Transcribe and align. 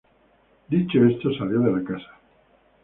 Dicho 0.67 1.05
esto, 1.05 1.31
salió 1.37 1.59
de 1.59 1.73
la 1.73 1.83
casa. 1.87 2.17